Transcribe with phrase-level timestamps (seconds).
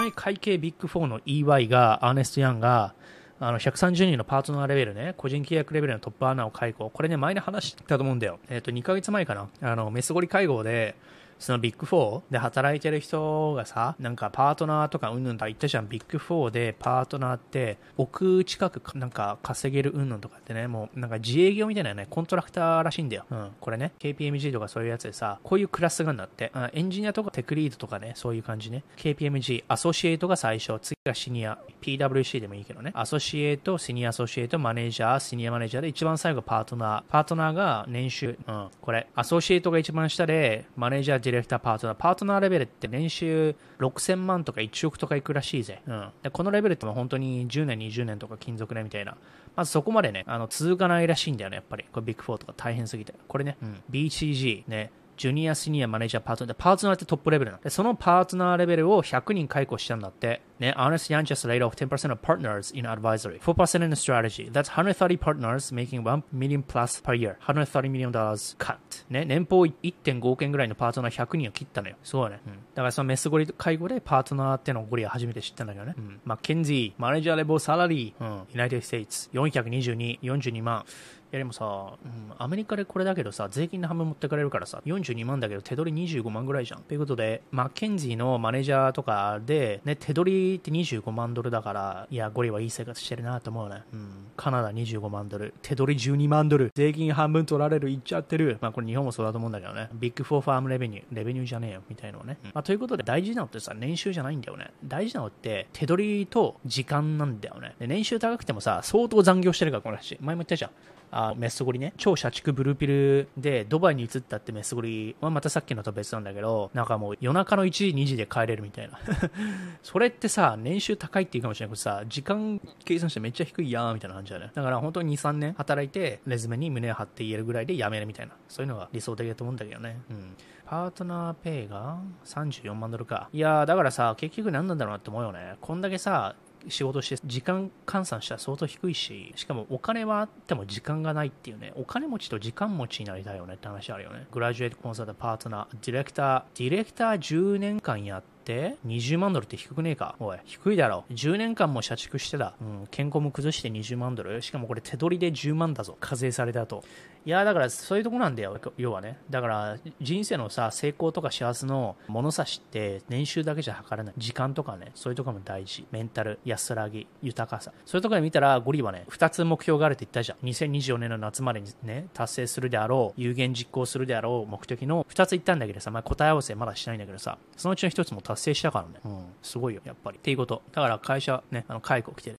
[0.00, 2.94] なみに会計ビッグ4の EY が、アーネスト・ヤンが、
[3.38, 6.90] あの、130人のパートナーレベルね、個人契約レベルのトップアナを解雇。
[6.90, 8.38] これね、前に話したと思うんだよ。
[8.48, 9.48] えっ、と、2ヶ月前かな。
[9.62, 10.94] あの、メスゴリ会合で、
[11.40, 15.88] そのビッグ4で働いてる人がさ、なんかパートナーとかうんぬんとか言ったじゃん。
[15.88, 23.24] ビッグ4でパートナーって億近くなんか稼げるうんぬんとかってね、もうなんか自営業みたいなね、コントラクターらしいんだよ。
[23.30, 23.50] うん。
[23.58, 26.50] これね、KPMG とかそういうやつでさ、こういうクラスがあるんだって。
[26.52, 28.84] あエンジニアとかテクリードとかね、そういう感じね。
[28.96, 32.92] KPMG、アソシエイトが最初、次がシニア、PWC でもいいけどね。
[32.94, 37.02] アソシエイト、シニアアソシエイト、マネージャー、シニアマネージャーで一番最後パートナー。
[37.08, 38.68] パートナーが年収、うん。
[38.80, 41.96] これ、アソシエイトが一番下で、マネージャー、ディレクター、パートナー。
[41.96, 45.82] パートナーレベルって年収6000万とか1億とかいくらしいぜ。
[45.86, 46.10] うん。
[46.22, 49.16] で、このレベルって本当に10年、20年とか金属ねみたいな。
[49.56, 51.84] まずそこまでね、あの、続かないらしいんだよね、やっぱり。
[51.92, 53.14] これビッグ4とか大変すぎて。
[53.28, 56.56] これね、うん、BCG ね、ジュニア、シニア、マネージャー、パートナー。
[56.58, 57.62] パートナーってトップレベルなの。
[57.62, 60.40] で、そのパートナーレベルを100人解雇したんだって。
[60.60, 64.50] ね、Honest Young just laid off 10% of partners in advisory, 4% in strategy.
[64.50, 67.36] That's 130 partners making 1 million plus per year.
[67.40, 68.76] 130 million dollars cut.
[69.08, 71.96] ね、年俸1.5億円ぐらいのパートナー100人を切ったのよ。
[72.04, 72.40] すごいね。
[72.46, 72.52] うん。
[72.52, 75.94] だからそのメスゴリ解雇でパートナーってのゴリは初めて知ったんだけどね。
[75.96, 76.20] うん。
[76.24, 78.46] マッキンゼー、 manager level salary、うん。
[78.50, 80.84] United States、422、42万。
[81.32, 86.82] いやでもさ、うん、アメリカでこれだけどさ、税金の半分持ってかれるからさ、42万だけど手取り25万ぐらいじゃん。
[86.82, 93.82] ということで、マッキンゼーのマネージャーとかで、ね、手取りって25万ドルだから、いや、ゴリはいい生活してるなと思うね。
[93.92, 94.10] うん。
[94.36, 98.58] カナダ25万ドル、手取り12万ドル、税金半分取られる、いっちゃってる。
[98.60, 99.88] まあこれ日本もそうだと思うんだけどね。
[99.94, 102.38] Big Four firm revenue、revenue じゃねえよ、みたいなのね。
[102.44, 104.70] うん、まあということで大事なのってさ、年収じゃないんだよね。
[104.84, 107.74] 大事なのって手取りと時間なんだよね。
[107.78, 110.18] で年収高くてもさ、相当残業してるから、この話。
[110.20, 110.70] 前も言ったじゃん。
[111.12, 118.98] あメスゴリね、超社畜 blue pill でドバイに移ったってメスゴリはまたさっきのと別なんだけど、なんかもう夜中の1時、2時で帰れるみたいな。
[119.82, 124.50] それってさ、年収高いって言うかもしれないけどさ、時間計算してめっちゃ低いやーみたいな感じだね。
[124.54, 128.32] だから本当に2、3年働いて、レズメに胸張って言えるぐらいで辞めるみたいな。
[128.48, 130.00] そういうのが理想的だと思うんだけどね。
[130.10, 130.36] うん。
[130.64, 133.28] パートナーペイが34万ドルか。
[133.32, 135.56] いやー、だからさ、結局何なんだろうなって思うよね。
[135.60, 136.36] こんだけさ、
[136.68, 144.26] 仕事して時間換算したら相当低いし、しかもお金はあっても時間がないっていうね、お金持ちと時間持ちになりたいよねって話あるよね。
[144.30, 150.16] グラジュエートコンサルタパートナー、ディレクター、ディレクター10年間やって、20万ドルって低くねえか？
[150.18, 151.04] おい、低いだろ。
[151.10, 152.54] 10年間も社畜してた。
[152.60, 154.40] うん、健康も崩して20万ドル。
[154.42, 155.96] しかもこれ手取りで10万だぞ。
[156.00, 156.82] 課税されたと。
[157.26, 158.58] いや、だからそういうとこなんだよ。
[158.78, 159.18] 要はね。
[159.28, 164.14] だから人生のさ、成功とか幸せの物差しって年収だけじゃ測れない。
[164.16, 165.86] 時間とかね、そういうとこも大事。
[165.90, 167.72] メンタル、安らぎ、豊かさ。
[167.84, 170.46] そういうとこで見たら、ゴリはね、2つ目標があるって言ったじゃん。
[170.46, 179.00] 2024年の夏までにね、達成するであろう、有言実行するであろう目的の2つ言ったんだけどさ、まあ、答え合わせまだしないんだけどさ、そのうちの1つも達成したからね。
[179.04, 180.18] うん、すごいよ、やっぱり。
[180.18, 180.62] っていうこと。
[180.72, 182.38] だから会社ね、あの、解雇来てる。